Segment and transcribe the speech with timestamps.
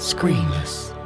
[0.00, 0.96] Screenless.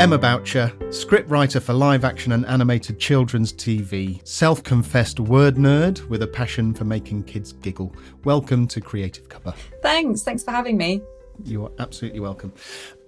[0.00, 6.24] Emma Boucher, scriptwriter for live action and animated children's TV, self confessed word nerd with
[6.24, 7.94] a passion for making kids giggle.
[8.24, 9.54] Welcome to Creative Cuppa.
[9.80, 10.24] Thanks.
[10.24, 11.02] Thanks for having me.
[11.42, 12.52] You are absolutely welcome.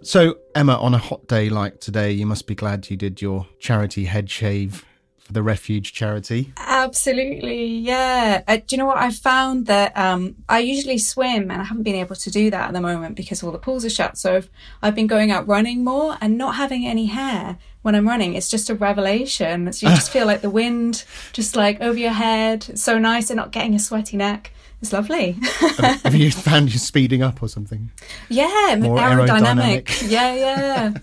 [0.06, 3.48] So, Emma, on a hot day like today, you must be glad you did your
[3.58, 4.84] charity head shave
[5.18, 6.52] for the Refuge charity.
[6.58, 8.44] Absolutely, yeah.
[8.46, 8.98] Uh, do you know what?
[8.98, 12.68] I found that um, I usually swim and I haven't been able to do that
[12.68, 14.16] at the moment because all the pools are shut.
[14.16, 18.06] So I've, I've been going out running more and not having any hair when I'm
[18.06, 18.34] running.
[18.34, 19.72] It's just a revelation.
[19.72, 22.66] So you just feel like the wind just like over your head.
[22.68, 24.52] It's so nice and not getting a sweaty neck.
[24.82, 25.32] It's lovely.
[25.78, 27.90] have, have you found you're speeding up or something?
[28.28, 29.84] Yeah, More aerodynamic.
[29.86, 30.10] aerodynamic.
[30.10, 30.94] Yeah, yeah.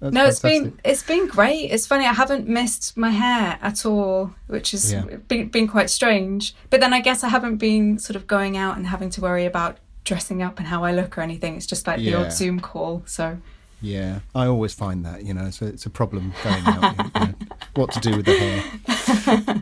[0.10, 1.70] No, it's been it's been great.
[1.70, 2.06] It's funny.
[2.06, 5.04] I haven't missed my hair at all, which has Yeah.
[5.28, 6.54] been, been quite strange.
[6.70, 9.44] But then I guess I haven't been sort of going out and having to worry
[9.46, 11.56] about dressing up and how I look or anything.
[11.56, 12.16] It's just like the Yeah.
[12.18, 13.02] odd Zoom call.
[13.06, 13.38] So
[13.80, 16.96] Yeah, I always find that you know, so it's a problem going out.
[16.98, 17.34] you know,
[17.74, 18.62] what to do with the hair?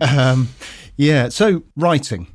[0.19, 0.49] Um,
[0.97, 1.29] yeah.
[1.29, 2.27] So writing,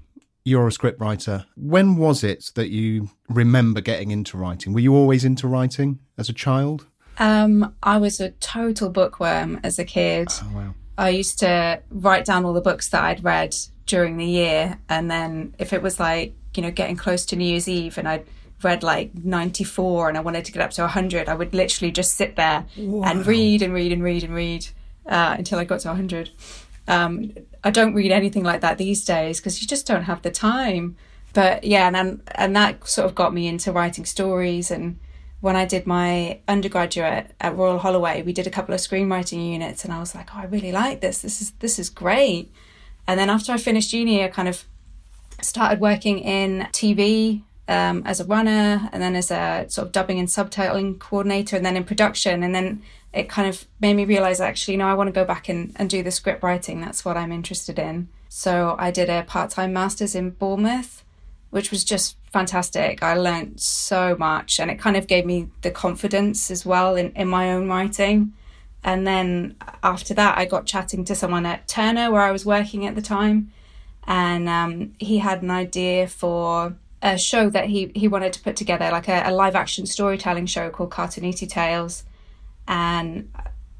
[0.47, 1.45] you're a script writer.
[1.55, 4.71] When was it that you remember getting into writing?
[4.73, 6.87] Were you always into writing as a child?
[7.19, 10.27] um, I was a total bookworm as a kid.
[10.31, 10.73] Oh wow.
[10.97, 14.79] I used to write down all the books that I'd read during the year.
[14.89, 18.07] And then if it was like, you know, getting close to New Year's Eve and
[18.07, 18.25] I'd
[18.63, 22.13] read like 94 and I wanted to get up to 100, I would literally just
[22.13, 24.67] sit there and read and read and read and read
[25.05, 26.31] uh, until I got to 100.
[26.87, 30.31] Um, I don't read anything like that these days because you just don't have the
[30.31, 30.95] time.
[31.33, 34.71] But yeah, and, and that sort of got me into writing stories.
[34.71, 34.99] And
[35.41, 39.83] when I did my undergraduate at Royal Holloway, we did a couple of screenwriting units,
[39.83, 41.21] and I was like, oh, I really like this.
[41.21, 42.51] This is this is great.
[43.05, 44.65] And then after I finished uni, I kind of
[45.41, 50.19] started working in TV um, as a runner and then as a sort of dubbing
[50.19, 52.43] and subtitling coordinator and then in production.
[52.43, 52.81] And then
[53.13, 55.89] it kind of made me realize actually, no, I want to go back and, and
[55.89, 56.81] do the script writing.
[56.81, 58.07] That's what I'm interested in.
[58.29, 61.03] So I did a part time master's in Bournemouth,
[61.49, 63.01] which was just fantastic.
[63.01, 67.11] I learned so much and it kind of gave me the confidence as well in,
[67.13, 68.33] in my own writing.
[68.83, 72.85] And then after that, I got chatting to someone at Turner where I was working
[72.85, 73.51] at the time
[74.05, 78.55] and um, he had an idea for a show that he, he wanted to put
[78.55, 82.03] together, like a, a live action storytelling show called Cartoonito Tales.
[82.67, 83.31] And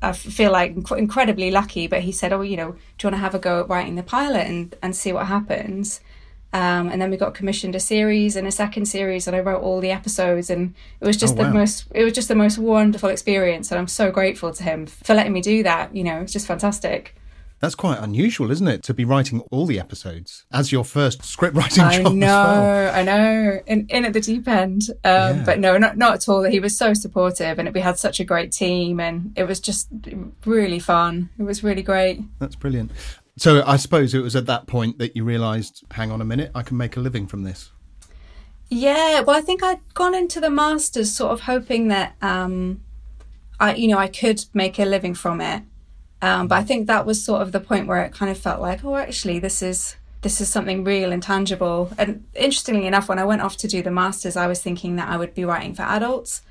[0.01, 3.15] I feel like inc- incredibly lucky, but he said, Oh, you know, do you want
[3.15, 5.99] to have a go at writing the pilot and, and see what happens?
[6.53, 9.61] Um, and then we got commissioned a series and a second series, and I wrote
[9.61, 12.57] all the episodes, and it was just Oh, the most it was just the most
[12.57, 15.93] wonderful experience, and I'm so grateful to him for letting me do that.
[15.93, 17.15] You know, it's just fantastic.
[17.59, 21.55] That's quite unusual, isn't it, to be writing all the episodes as your first script
[21.55, 22.95] writing I job know, as well?
[22.95, 24.83] I know, in, in at the deep end.
[25.03, 25.43] Um, Yeah.
[25.43, 26.43] But no, not not at all.
[26.43, 29.89] He was so supportive, and we had such a great team, and it was just
[30.45, 31.29] really fun.
[31.39, 32.21] It was really great.
[32.39, 32.91] That's brilliant.
[33.37, 36.51] So I suppose it was at that point that you realised, hang on a minute,
[36.55, 37.71] I can make a living from this.
[38.69, 42.81] Yeah, well, I think I'd gone into the masters sort of hoping that um,
[43.59, 45.63] I, you know, I could make a living from it.
[46.21, 48.61] Um, but I think that was sort of the point where it kind of felt
[48.61, 51.91] like, oh, actually, this is this is something real and tangible.
[51.97, 55.09] And interestingly enough, when I went off to do the masters, I was thinking that
[55.09, 56.41] I would be writing for adults,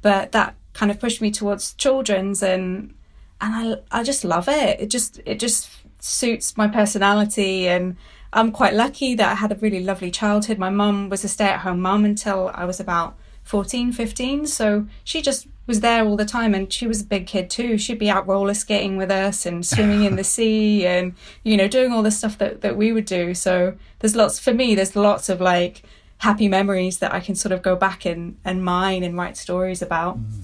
[0.00, 2.94] but that kind of pushed me towards children's, and
[3.40, 3.54] and
[3.92, 4.80] I I just love it.
[4.80, 5.70] It just it just
[6.00, 7.96] suits my personality and
[8.32, 10.58] I'm quite lucky that I had a really lovely childhood.
[10.58, 13.16] My mum was a stay-at-home mum until I was about
[13.50, 17.26] 14, 15, so she just was there all the time and she was a big
[17.26, 17.76] kid too.
[17.78, 21.66] She'd be out roller skating with us and swimming in the sea and you know
[21.66, 23.34] doing all the stuff that that we would do.
[23.34, 25.82] So there's lots for me there's lots of like
[26.18, 29.82] happy memories that I can sort of go back and and mine and write stories
[29.82, 30.18] about.
[30.18, 30.42] Mm-hmm.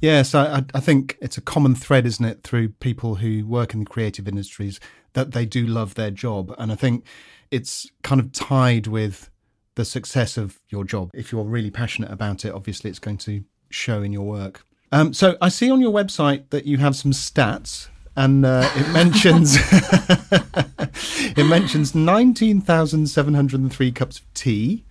[0.00, 3.80] Yes, I, I think it's a common thread, isn't it, through people who work in
[3.80, 4.78] the creative industries
[5.14, 6.54] that they do love their job.
[6.56, 7.04] And I think
[7.50, 9.28] it's kind of tied with
[9.74, 11.10] the success of your job.
[11.14, 14.64] If you're really passionate about it, obviously it's going to show in your work.
[14.92, 17.88] Um, so I see on your website that you have some stats.
[18.16, 19.56] And uh, it mentions
[21.36, 24.84] it mentions nineteen thousand seven hundred and three cups of tea,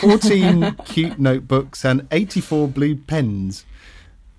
[0.00, 3.66] fourteen cute notebooks, and eighty four blue pens.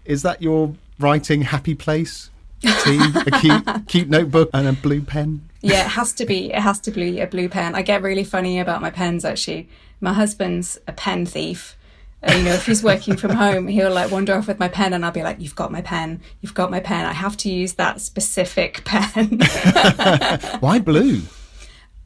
[0.06, 2.32] Is that your writing happy place?
[2.62, 5.48] Tea, a cute, cute notebook, and a blue pen.
[5.64, 6.52] Yeah, it has to be.
[6.52, 7.74] It has to be a blue pen.
[7.74, 9.26] I get really funny about my pens.
[9.26, 9.70] Actually,
[10.02, 11.78] my husband's a pen thief,
[12.26, 14.94] Uh, you know, if he's working from home, he'll like wander off with my pen,
[14.94, 16.22] and I'll be like, "You've got my pen.
[16.42, 17.06] You've got my pen.
[17.06, 19.40] I have to use that specific pen."
[20.60, 21.22] Why blue?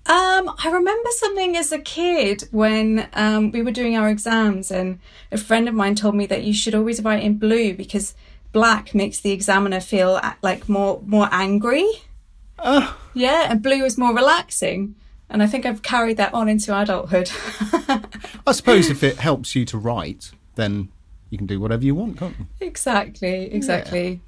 [0.08, 5.00] Um, I remember something as a kid when um, we were doing our exams, and
[5.32, 8.16] a friend of mine told me that you should always write in blue because
[8.54, 11.86] black makes the examiner feel like more more angry.
[12.60, 14.96] Oh, Yeah, and blue is more relaxing.
[15.30, 17.30] And I think I've carried that on into adulthood.
[18.48, 20.90] I suppose if it helps you to write, then
[21.30, 22.46] you can do whatever you want, can't you?
[22.62, 24.22] exactly, exactly.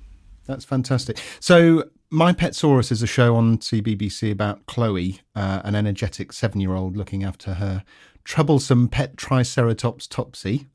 [0.45, 1.17] That's fantastic.
[1.39, 6.73] So, My Petsaurus is a show on CBBC about Chloe, uh, an energetic seven year
[6.75, 7.83] old looking after her
[8.25, 10.67] troublesome pet Triceratops Topsy.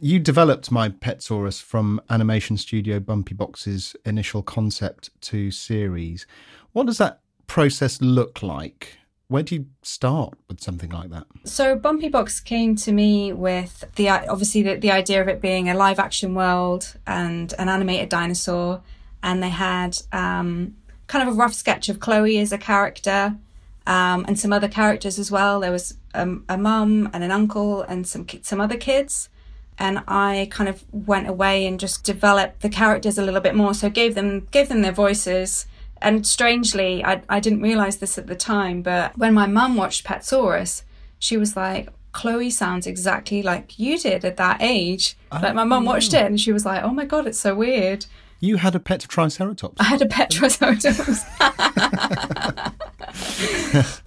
[0.00, 6.26] You developed My Petsaurus from animation studio Bumpy Box's initial concept to series.
[6.72, 8.98] What does that process look like?
[9.28, 11.26] Where do you start with something like that?
[11.44, 15.68] So Bumpy Box came to me with the obviously the, the idea of it being
[15.68, 18.82] a live action world and an animated dinosaur,
[19.22, 20.76] and they had um,
[21.06, 23.36] kind of a rough sketch of Chloe as a character,
[23.86, 25.60] um, and some other characters as well.
[25.60, 29.30] There was um, a mum and an uncle and some some other kids,
[29.78, 33.72] and I kind of went away and just developed the characters a little bit more.
[33.72, 35.66] So gave them gave them their voices.
[36.02, 40.04] And strangely, I, I didn't realize this at the time, but when my mum watched
[40.04, 40.82] Petsaurus,
[41.18, 45.16] she was like, Chloe sounds exactly like you did at that age.
[45.32, 48.04] like my mum watched it and she was like, oh my God, it's so weird.
[48.40, 49.76] You had a pet Triceratops.
[49.78, 51.24] I had a pet Triceratops.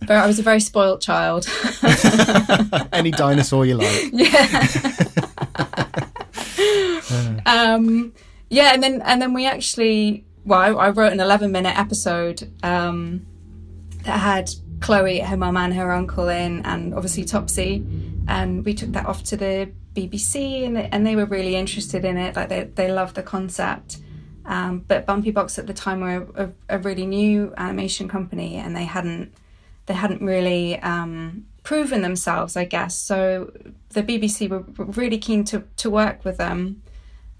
[0.01, 1.48] but I was a very spoilt child.
[2.91, 4.13] Any dinosaur you like.
[7.45, 8.12] um,
[8.50, 12.51] yeah, and then and then we actually well, I, I wrote an eleven minute episode
[12.63, 13.25] um,
[14.03, 14.50] that had
[14.80, 17.86] Chloe, her mum, and her uncle in, and obviously Topsy,
[18.27, 22.06] and we took that off to the BBC, and they, and they were really interested
[22.06, 22.36] in it.
[22.36, 23.97] Like they they loved the concept.
[24.45, 28.75] Um, but Bumpy Box at the time were a, a, really new animation company, and
[28.75, 29.33] they hadn't
[29.88, 32.95] they hadn't really um, proven themselves, I guess.
[32.95, 33.51] So
[33.89, 36.83] the BBC were really keen to to work with them,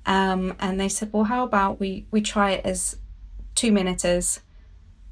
[0.06, 2.98] um, and they said, "Well, how about we we try it as
[3.56, 4.42] two minutes?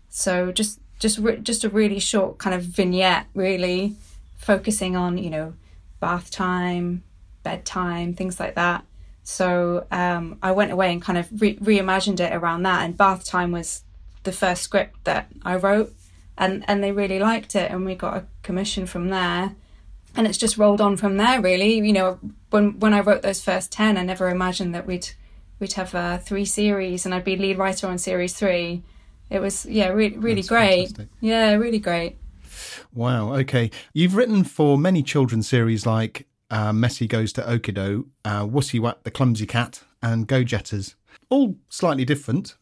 [0.09, 3.95] So just just re- just a really short kind of vignette, really
[4.37, 5.53] focusing on you know
[5.99, 7.03] bath time,
[7.43, 8.85] bedtime, things like that."
[9.23, 12.83] So um, I went away and kind of re- reimagined it around that.
[12.83, 13.83] And bath time was
[14.23, 15.93] the first script that I wrote,
[16.37, 19.55] and and they really liked it, and we got a commission from there.
[20.15, 21.75] And it's just rolled on from there, really.
[21.75, 22.19] You know,
[22.51, 25.09] when when I wrote those first ten, I never imagined that we'd
[25.59, 28.83] we'd have uh, three series, and I'd be lead writer on series three.
[29.29, 30.87] It was yeah, really really That's great.
[30.87, 31.07] fantastic.
[31.19, 32.17] Yeah, really great.
[32.93, 33.33] Wow.
[33.33, 33.71] Okay.
[33.93, 39.11] You've written for many children's series like uh, Messy Goes to Okido, uh, Wussywat the
[39.11, 40.95] Clumsy Cat, and Go Jetters.
[41.29, 42.55] All slightly different.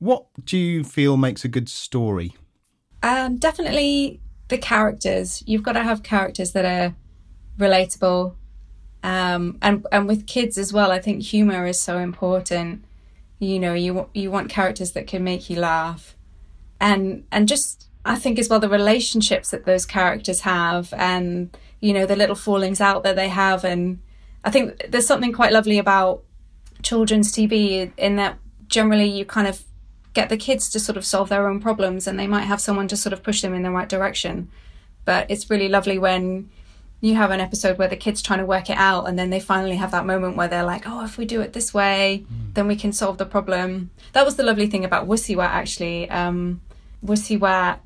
[0.00, 2.34] What do you feel makes a good story?
[3.02, 5.42] Um, definitely the characters.
[5.46, 6.94] You've got to have characters that are
[7.58, 8.34] relatable,
[9.02, 10.90] um, and and with kids as well.
[10.90, 12.84] I think humor is so important.
[13.38, 16.16] You know, you you want characters that can make you laugh,
[16.80, 21.92] and and just I think as well the relationships that those characters have, and you
[21.92, 24.00] know the little fallings out that they have, and
[24.44, 26.22] I think there's something quite lovely about
[26.82, 28.38] children's TV in that
[28.68, 29.62] generally you kind of
[30.16, 32.88] get the kids to sort of solve their own problems and they might have someone
[32.88, 34.50] to sort of push them in the right direction.
[35.04, 36.48] But it's really lovely when
[37.02, 39.38] you have an episode where the kids trying to work it out and then they
[39.38, 42.66] finally have that moment where they're like, oh, if we do it this way, then
[42.66, 43.90] we can solve the problem.
[44.14, 46.08] That was the lovely thing about Wussywat actually.
[46.08, 46.62] Um,
[47.04, 47.80] Wussywat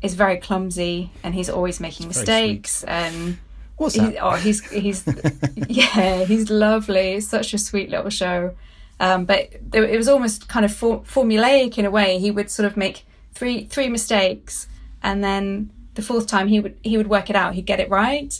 [0.00, 3.36] is very clumsy and he's always making very mistakes and
[3.76, 4.18] What's he, that?
[4.22, 5.04] oh, he's he's
[5.68, 7.14] yeah, he's lovely.
[7.14, 8.54] It's such a sweet little show.
[9.00, 12.18] Um, but it was almost kind of for, formulaic in a way.
[12.18, 14.68] He would sort of make three three mistakes,
[15.02, 17.54] and then the fourth time he would he would work it out.
[17.54, 18.38] He'd get it right.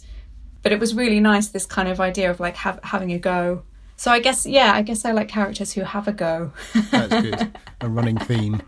[0.62, 3.64] But it was really nice this kind of idea of like have, having a go.
[3.96, 6.52] So I guess yeah, I guess I like characters who have a go.
[6.90, 7.58] That's good.
[7.80, 8.62] a running theme.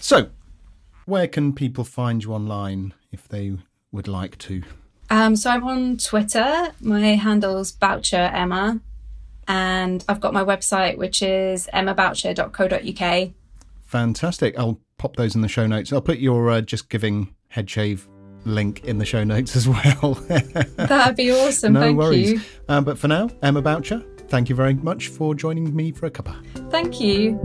[0.00, 0.28] So,
[1.04, 3.56] where can people find you online if they
[3.92, 4.62] would like to?
[5.10, 6.72] Um, so I'm on Twitter.
[6.80, 8.80] My handle's Boucher Emma,
[9.48, 13.30] and I've got my website which is emmaboucher.co.uk.
[13.82, 14.58] Fantastic.
[14.58, 15.92] I'll pop those in the show notes.
[15.92, 18.06] I'll put your uh, JustGiving head shave
[18.44, 20.14] link in the show notes as well.
[20.76, 21.72] That'd be awesome.
[21.72, 22.32] no Thank worries.
[22.32, 22.40] you.
[22.68, 26.10] Uh, but for now, Emma Boucher, thank you very much for joining me for a
[26.10, 26.36] cuppa.
[26.70, 27.40] Thank you.